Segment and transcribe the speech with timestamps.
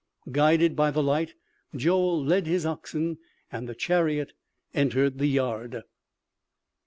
[0.31, 1.35] Guided by the light,
[1.75, 3.19] Joel led his oxen
[3.51, 4.33] and the chariot
[4.73, 5.83] entered the yard.